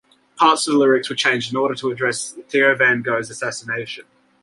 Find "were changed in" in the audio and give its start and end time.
1.11-1.57